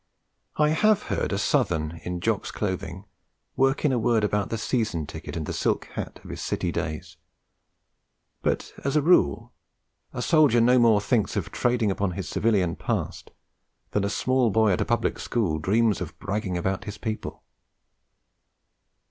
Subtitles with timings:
[0.57, 3.05] I have heard a Southern in Jock's clothing
[3.55, 6.71] work in a word about the season ticket and the 'silk hat' of his City
[6.71, 7.17] days;
[8.41, 9.53] but as a rule
[10.11, 13.29] a soldier no more thinks of trading upon his civilian past
[13.91, 17.43] than a small boy at a Public School dreams of bragging about his people.